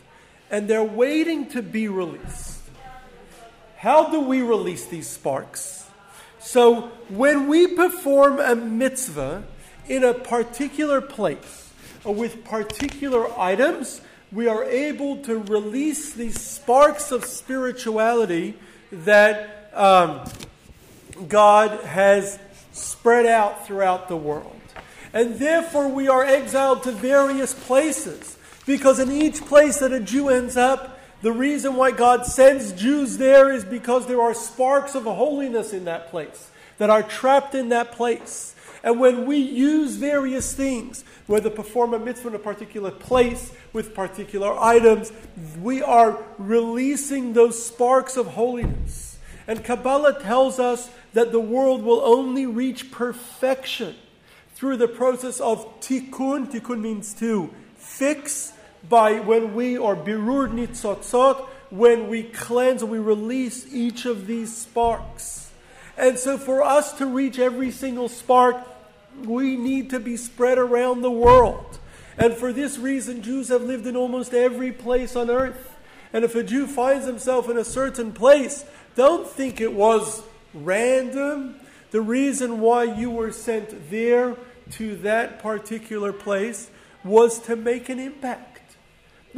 [0.50, 2.60] And they're waiting to be released.
[3.76, 5.86] How do we release these sparks?
[6.40, 9.44] So, when we perform a mitzvah
[9.86, 11.70] in a particular place
[12.04, 14.00] or with particular items,
[14.32, 18.54] we are able to release these sparks of spirituality
[18.90, 20.24] that um,
[21.28, 22.38] God has
[22.72, 24.54] spread out throughout the world.
[25.12, 28.37] And therefore, we are exiled to various places.
[28.68, 33.16] Because in each place that a Jew ends up, the reason why God sends Jews
[33.16, 37.70] there is because there are sparks of holiness in that place that are trapped in
[37.70, 38.54] that place.
[38.84, 43.94] And when we use various things, whether perform a mitzvah in a particular place with
[43.94, 45.12] particular items,
[45.62, 49.16] we are releasing those sparks of holiness.
[49.46, 53.96] And Kabbalah tells us that the world will only reach perfection
[54.54, 56.52] through the process of tikkun.
[56.52, 58.52] Tikkun means to fix
[58.86, 65.50] by when we or birur nitzotzot, when we cleanse, we release each of these sparks.
[65.96, 68.56] And so for us to reach every single spark,
[69.24, 71.78] we need to be spread around the world.
[72.16, 75.76] And for this reason, Jews have lived in almost every place on earth.
[76.12, 78.64] And if a Jew finds himself in a certain place,
[78.96, 80.22] don't think it was
[80.54, 81.56] random.
[81.90, 84.36] The reason why you were sent there
[84.72, 86.70] to that particular place
[87.04, 88.57] was to make an impact.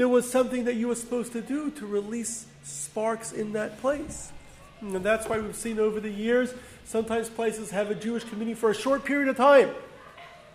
[0.01, 4.33] There was something that you were supposed to do to release sparks in that place.
[4.81, 6.55] And that's why we've seen over the years,
[6.87, 9.69] sometimes places have a Jewish community for a short period of time,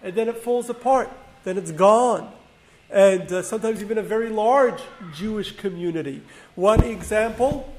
[0.01, 1.11] and then it falls apart,
[1.43, 2.33] then it's gone.
[2.89, 4.81] And uh, sometimes even a very large
[5.13, 6.23] Jewish community.
[6.55, 7.71] One example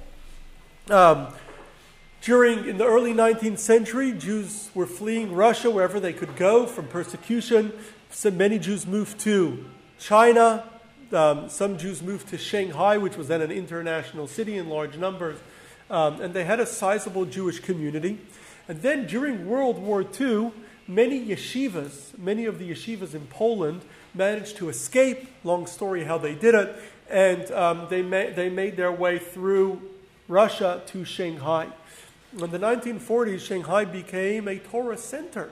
[0.89, 1.35] um,
[2.23, 6.87] during in the early 19th century, Jews were fleeing Russia wherever they could go from
[6.87, 7.73] persecution.
[8.11, 9.65] So many Jews moved to
[9.99, 10.63] China.
[11.13, 15.39] Um, some Jews moved to Shanghai, which was then an international city in large numbers.
[15.89, 18.19] Um, and they had a sizable Jewish community.
[18.69, 20.53] And then during World War II,
[20.89, 23.83] many yeshivas, many of the yeshivas in Poland,
[24.15, 25.29] managed to escape.
[25.45, 26.77] Long story how they did it.
[27.09, 29.81] And um, they, ma- they made their way through
[30.27, 31.69] Russia to Shanghai.
[32.33, 35.51] In the 1940s, Shanghai became a Torah center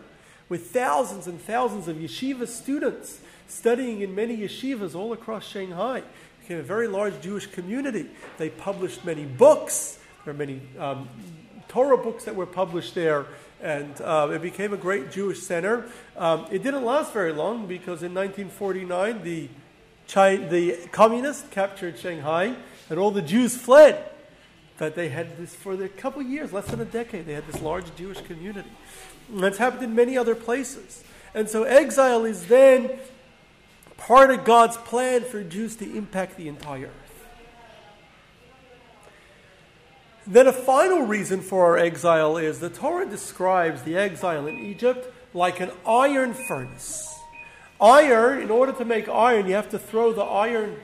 [0.48, 5.98] with thousands and thousands of yeshiva students studying in many yeshivas all across Shanghai.
[5.98, 6.04] It
[6.40, 8.06] became a very large Jewish community.
[8.38, 9.98] They published many books.
[10.24, 11.08] There are many um,
[11.68, 13.26] Torah books that were published there,
[13.62, 15.86] and uh, it became a great Jewish center.
[16.16, 19.48] Um, it didn't last very long because in 1949 the,
[20.06, 22.54] China, the communists captured Shanghai,
[22.90, 24.10] and all the Jews fled.
[24.76, 27.26] But they had this for a couple of years, less than a decade.
[27.26, 28.70] They had this large Jewish community.
[29.30, 31.04] And that's happened in many other places.
[31.34, 32.90] And so exile is then
[34.06, 37.26] part of God's plan for Jews to impact the entire earth.
[40.26, 45.10] Then a final reason for our exile is the Torah describes the exile in Egypt
[45.32, 47.18] like an iron furnace.
[47.80, 50.76] Iron, in order to make iron, you have to throw the iron.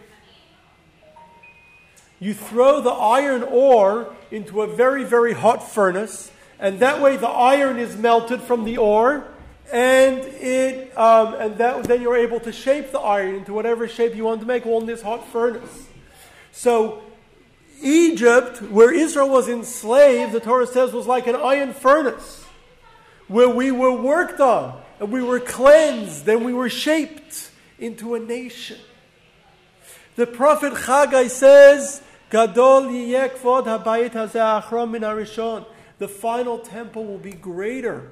[2.18, 7.28] You throw the iron ore into a very, very hot furnace, and that way the
[7.28, 9.28] iron is melted from the ore,
[9.72, 14.14] and it um, and that, then you're able to shape the iron into whatever shape
[14.14, 15.86] you want to make all in this hot furnace.
[16.52, 17.02] So
[17.82, 22.44] Egypt, where Israel was enslaved, the Torah says was like an iron furnace
[23.28, 28.20] where we were worked on and we were cleansed and we were shaped into a
[28.20, 28.78] nation.
[30.16, 35.64] The prophet Haggai says, Gadol habayit hazeh min harishon.
[35.98, 38.10] The final temple will be greater.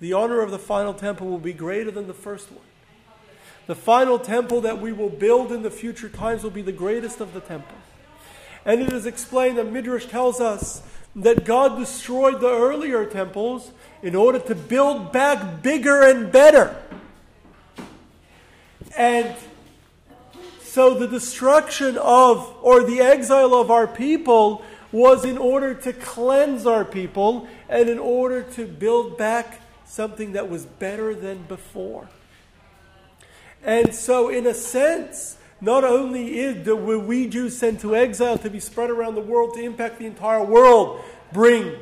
[0.00, 2.60] The honor of the final temple will be greater than the first one.
[3.66, 7.20] The final temple that we will build in the future times will be the greatest
[7.20, 7.80] of the temples.
[8.64, 10.82] And it is explained that Midrash tells us
[11.16, 13.72] that God destroyed the earlier temples
[14.02, 16.76] in order to build back bigger and better.
[18.96, 19.34] And
[20.60, 26.66] so the destruction of, or the exile of our people, was in order to cleanse
[26.66, 32.08] our people and in order to build back something that was better than before.
[33.64, 38.36] And so, in a sense, not only is the, were we Jews sent to exile
[38.38, 41.74] to be spread around the world to impact the entire world, bring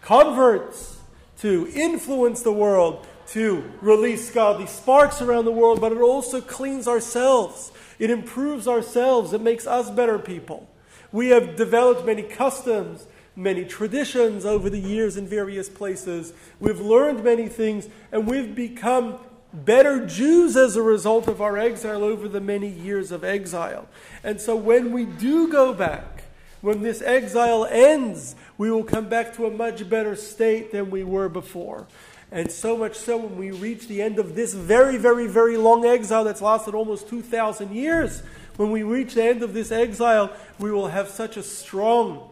[0.00, 0.98] converts,
[1.38, 6.86] to influence the world, to release godly sparks around the world, but it also cleans
[6.86, 7.72] ourselves.
[7.98, 9.32] It improves ourselves.
[9.32, 10.68] It makes us better people.
[11.12, 13.06] We have developed many customs,
[13.40, 16.32] many traditions over the years in various places.
[16.58, 19.18] We've learned many things, and we've become
[19.52, 23.88] better Jews as a result of our exile over the many years of exile.
[24.22, 26.24] And so when we do go back,
[26.60, 31.02] when this exile ends, we will come back to a much better state than we
[31.02, 31.86] were before.
[32.32, 35.84] And so much so, when we reach the end of this very, very, very long
[35.84, 38.22] exile that's lasted almost 2,000 years,
[38.56, 42.29] when we reach the end of this exile, we will have such a strong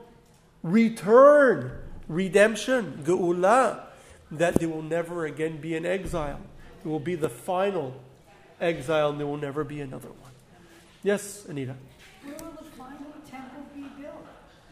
[0.73, 1.73] return,
[2.09, 3.81] redemption, geula,
[4.31, 6.41] that there will never again be an exile.
[6.85, 7.95] It will be the final
[8.61, 10.33] exile, and there will never be another one.
[11.03, 11.75] Yes, Anita.
[12.23, 14.27] Where will the final temple be built?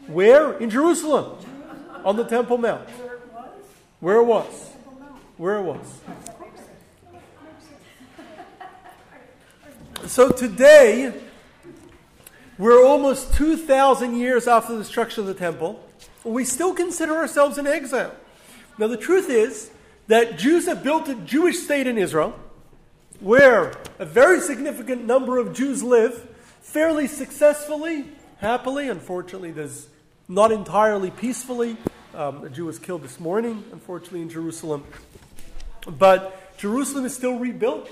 [0.07, 0.53] Where?
[0.57, 1.37] In Jerusalem,
[2.03, 2.87] on the Temple Mount.
[2.89, 3.49] Where it was?
[3.99, 4.69] Where it was.
[5.37, 6.01] Where it was.
[10.05, 11.11] So today,
[12.57, 15.83] we're almost 2,000 years after the destruction of the temple.
[16.27, 18.13] We still consider ourselves in exile.
[18.77, 19.71] Now, the truth is
[20.07, 22.37] that Jews have built a Jewish state in Israel
[23.19, 26.27] where a very significant number of Jews live
[26.61, 28.05] fairly successfully,
[28.39, 28.89] happily.
[28.89, 29.87] Unfortunately, there's
[30.27, 31.77] not entirely peacefully.
[32.13, 34.83] Um, a Jew was killed this morning, unfortunately, in Jerusalem.
[35.87, 37.89] But Jerusalem is still rebuilt.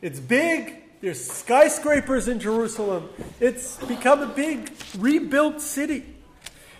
[0.00, 3.10] It's big, There's skyscrapers in Jerusalem.
[3.40, 6.15] It's become a big rebuilt city.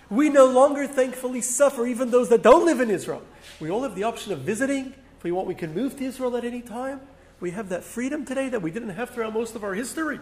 [0.09, 3.23] We no longer, thankfully, suffer, even those that don't live in Israel.
[3.59, 4.95] We all have the option of visiting.
[5.19, 7.01] If we want, we can move to Israel at any time.
[7.41, 10.21] We have that freedom today that we didn't have throughout most of our history.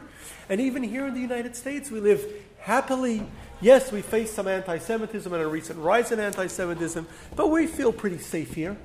[0.49, 2.25] And even here in the United States, we live
[2.59, 3.25] happily.
[3.61, 7.07] Yes, we face some anti Semitism and a recent rise in anti Semitism,
[7.37, 8.77] but we feel pretty safe here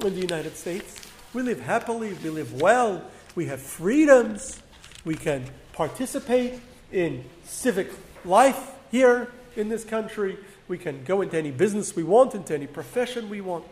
[0.00, 1.00] in the United States.
[1.32, 3.02] We live happily, we live well,
[3.34, 4.60] we have freedoms,
[5.06, 7.90] we can participate in civic
[8.24, 10.38] life here in this country,
[10.68, 13.64] we can go into any business we want, into any profession we want.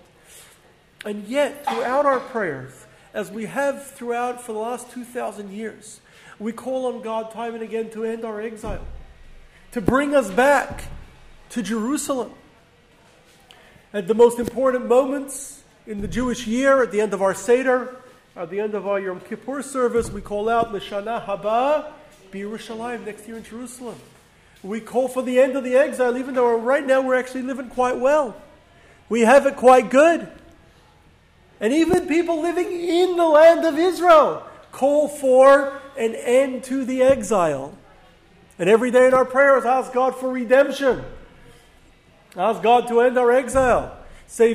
[1.04, 2.72] And yet, throughout our prayers,
[3.14, 6.00] as we have throughout for the last 2,000 years,
[6.38, 8.84] we call on God time and again to end our exile,
[9.72, 10.84] to bring us back
[11.50, 12.32] to Jerusalem.
[13.92, 17.96] At the most important moments in the Jewish year, at the end of our Seder,
[18.36, 21.92] at the end of our Yom Kippur service, we call out Lashana Haba
[22.30, 23.96] B'Yerushalayim, next year in Jerusalem.
[24.62, 27.68] We call for the end of the exile, even though right now we're actually living
[27.70, 28.36] quite well.
[29.08, 30.28] We have it quite good.
[31.60, 37.02] And even people living in the land of Israel call for an end to the
[37.02, 37.76] exile.
[38.58, 41.02] And every day in our prayers, ask God for redemption.
[42.36, 43.96] Ask God to end our exile.
[44.26, 44.54] Say,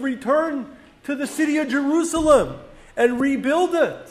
[0.00, 0.66] return
[1.04, 2.58] to the city of Jerusalem
[2.96, 4.08] and rebuild it.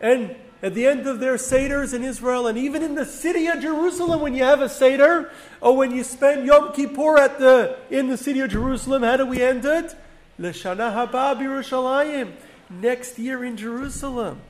[0.00, 3.60] And at the end of their Seders in Israel, and even in the city of
[3.60, 8.08] Jerusalem, when you have a Seder, or when you spend Yom Kippur at the, in
[8.08, 9.96] the city of Jerusalem, how do we end it?
[10.38, 12.32] L'shana haba Yerushalayim,
[12.70, 14.40] next year in Jerusalem.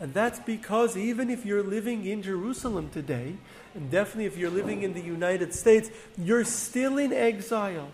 [0.00, 3.36] And that's because even if you're living in Jerusalem today,
[3.74, 7.92] and definitely if you're living in the United States, you're still in exile,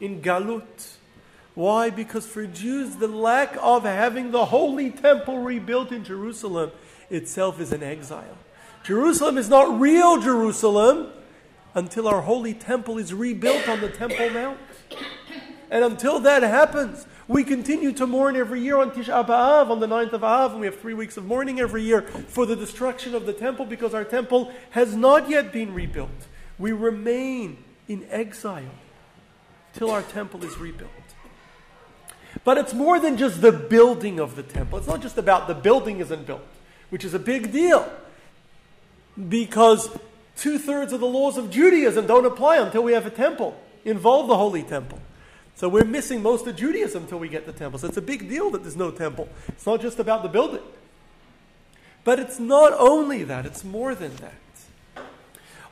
[0.00, 0.96] in Galut.
[1.60, 1.90] Why?
[1.90, 6.70] Because for Jews, the lack of having the holy temple rebuilt in Jerusalem
[7.10, 8.38] itself is an exile.
[8.82, 11.08] Jerusalem is not real Jerusalem
[11.74, 14.58] until our holy temple is rebuilt on the Temple Mount.
[15.70, 19.86] And until that happens, we continue to mourn every year on Tisha B'Av, on the
[19.86, 23.14] 9th of Av, and we have three weeks of mourning every year for the destruction
[23.14, 26.26] of the temple because our temple has not yet been rebuilt.
[26.58, 28.72] We remain in exile
[29.74, 30.90] till our temple is rebuilt.
[32.44, 34.78] But it's more than just the building of the temple.
[34.78, 36.46] It's not just about the building isn't built,
[36.88, 37.90] which is a big deal.
[39.28, 39.90] Because
[40.36, 44.28] two thirds of the laws of Judaism don't apply until we have a temple, involve
[44.28, 44.98] the holy temple.
[45.56, 47.78] So we're missing most of Judaism until we get the temple.
[47.78, 49.28] So it's a big deal that there's no temple.
[49.48, 50.62] It's not just about the building.
[52.02, 54.32] But it's not only that, it's more than that.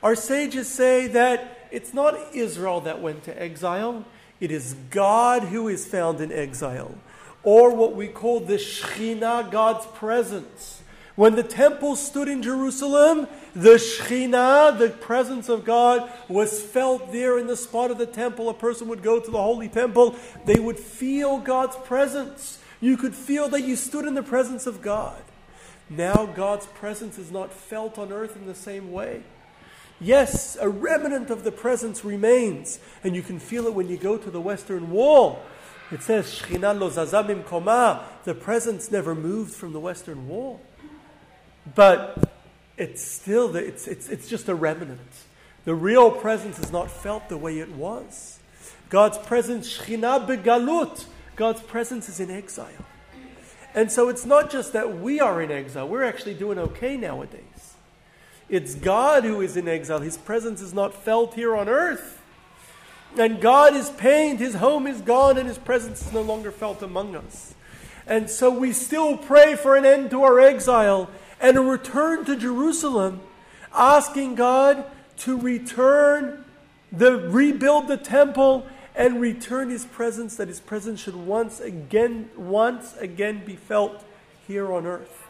[0.03, 4.05] Our sages say that it's not Israel that went to exile,
[4.41, 6.95] it is God who is found in exile,
[7.43, 10.82] or what we call the Shekhinah, God's presence.
[11.16, 17.39] When the temple stood in Jerusalem, the Shekhinah, the presence of God, was felt there
[17.39, 18.49] in the spot of the temple.
[18.49, 20.14] A person would go to the holy temple,
[20.45, 22.59] they would feel God's presence.
[22.80, 25.20] You could feel that you stood in the presence of God.
[25.91, 29.22] Now, God's presence is not felt on earth in the same way.
[30.01, 34.17] Yes, a remnant of the presence remains, and you can feel it when you go
[34.17, 35.43] to the western wall.
[35.91, 38.05] It says, Shechina lo zazamim koma.
[38.25, 40.61] The presence never moved from the western wall.
[41.75, 42.31] But
[42.77, 45.01] it's still, the, it's, it's, it's just a remnant.
[45.65, 48.39] The real presence is not felt the way it was.
[48.91, 51.07] God's presence, Shechina begalut.
[51.37, 52.69] God's presence is in exile.
[53.75, 57.43] And so it's not just that we are in exile, we're actually doing okay nowadays.
[58.49, 60.01] It's God who is in exile.
[60.01, 62.23] His presence is not felt here on earth.
[63.17, 66.83] And God is pained, his home is gone, and his presence is no longer felt
[66.83, 67.55] among us.
[68.07, 72.37] And so we still pray for an end to our exile and a return to
[72.37, 73.21] Jerusalem,
[73.73, 74.85] asking God
[75.19, 76.45] to return
[76.91, 82.97] the rebuild the temple and return his presence, that his presence should once again, once
[82.97, 84.05] again be felt
[84.47, 85.28] here on earth.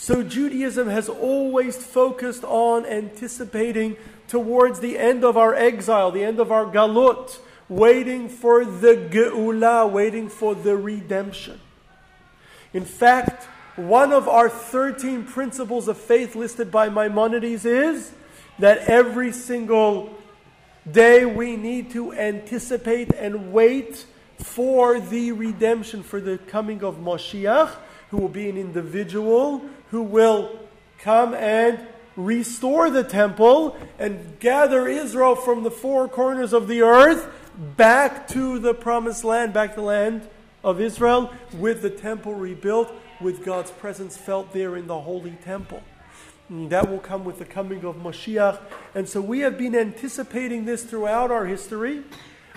[0.00, 3.96] So Judaism has always focused on anticipating
[4.28, 7.36] towards the end of our exile, the end of our galut,
[7.68, 11.60] waiting for the geula, waiting for the redemption.
[12.72, 18.12] In fact, one of our 13 principles of faith listed by Maimonides is
[18.60, 20.16] that every single
[20.88, 24.06] day we need to anticipate and wait
[24.38, 27.74] for the redemption, for the coming of Moshiach,
[28.10, 30.58] who will be an individual who will
[30.98, 31.78] come and
[32.16, 37.28] restore the temple and gather Israel from the four corners of the earth
[37.76, 40.28] back to the promised land, back to the land
[40.64, 45.82] of Israel with the temple rebuilt, with God's presence felt there in the holy temple.
[46.48, 48.58] And that will come with the coming of Moshiach.
[48.94, 52.02] And so we have been anticipating this throughout our history.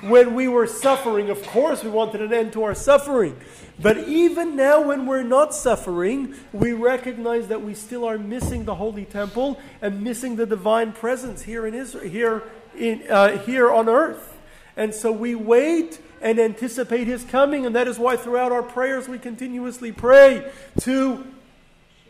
[0.01, 3.39] When we were suffering, of course, we wanted an end to our suffering.
[3.81, 8.75] But even now, when we're not suffering, we recognize that we still are missing the
[8.75, 12.43] holy temple and missing the divine presence here in Israel, here,
[12.77, 14.37] in, uh, here on earth.
[14.77, 19.07] And so we wait and anticipate his coming, and that is why throughout our prayers
[19.07, 20.51] we continuously pray
[20.81, 21.25] to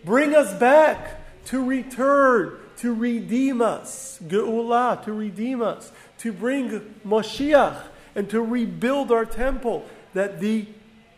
[0.04, 7.82] bring us back to return, to redeem us, Geulah, to redeem us, to bring Moshiach,
[8.14, 10.66] and to rebuild our temple, that the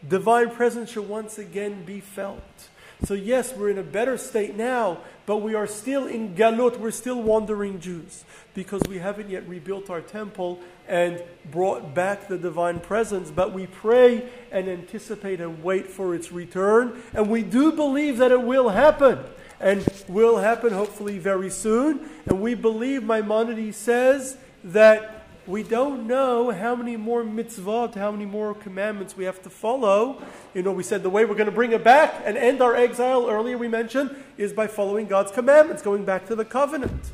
[0.08, 2.70] divine presence should once again be felt.
[3.06, 6.92] So, yes, we're in a better state now, but we are still in Galut, we're
[6.92, 8.24] still wandering Jews,
[8.54, 13.30] because we haven't yet rebuilt our temple and brought back the divine presence.
[13.30, 18.32] But we pray and anticipate and wait for its return, and we do believe that
[18.32, 19.20] it will happen
[19.60, 22.10] and will happen hopefully very soon.
[22.26, 28.26] And we believe Maimonides says that we don't know how many more mitzvot, how many
[28.26, 30.22] more commandments we have to follow.
[30.54, 32.76] You know, we said the way we're going to bring it back and end our
[32.76, 37.12] exile earlier we mentioned is by following God's commandments, going back to the covenant,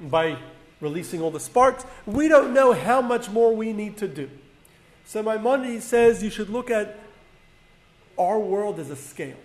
[0.00, 0.38] by
[0.80, 1.84] releasing all the sparks.
[2.06, 4.30] We don't know how much more we need to do.
[5.04, 6.98] So Maimonides says you should look at
[8.18, 9.36] our world as a scale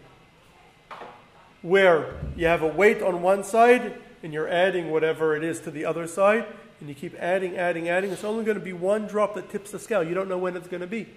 [1.62, 5.72] where you have a weight on one side and you're adding whatever it is to
[5.72, 6.46] the other side,
[6.80, 8.12] and you keep adding, adding, adding.
[8.12, 10.04] It's only going to be one drop that tips the scale.
[10.04, 11.08] You don't know when it's going to be.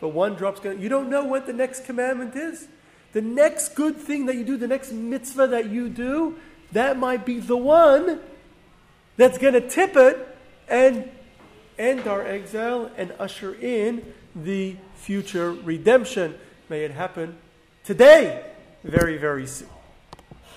[0.00, 2.66] But one drop's going to, you don't know what the next commandment is.
[3.12, 6.38] The next good thing that you do, the next mitzvah that you do,
[6.72, 8.18] that might be the one
[9.16, 10.26] that's going to tip it
[10.68, 11.08] and
[11.78, 16.34] end our exile and usher in the future redemption.
[16.68, 17.36] May it happen
[17.84, 18.44] today
[18.82, 19.68] very, very soon.